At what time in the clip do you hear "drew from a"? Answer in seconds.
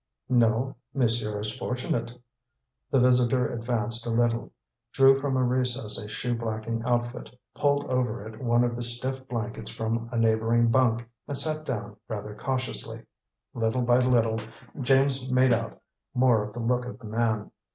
4.91-5.43